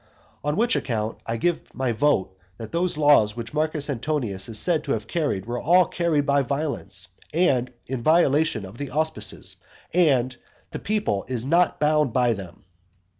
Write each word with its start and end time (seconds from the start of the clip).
On 0.43 0.55
which 0.55 0.75
account 0.75 1.19
I 1.27 1.37
give 1.37 1.61
my 1.75 1.91
vote 1.91 2.35
that 2.57 2.71
those 2.71 2.97
laws 2.97 3.35
which 3.35 3.53
Marcus 3.53 3.87
Antonius 3.87 4.49
is 4.49 4.57
said 4.57 4.83
to 4.83 4.93
have 4.93 5.05
carried 5.05 5.45
were 5.45 5.61
all 5.61 5.85
carried 5.85 6.25
by 6.25 6.41
violence, 6.41 7.09
and 7.35 7.71
in 7.85 8.01
violation 8.01 8.65
of 8.65 8.79
the 8.79 8.89
auspices; 8.89 9.57
and 9.93 10.31
that 10.31 10.37
the 10.71 10.79
people 10.79 11.23
is 11.27 11.45
not 11.45 11.79
bound 11.79 12.13
by 12.13 12.33
them. 12.33 12.63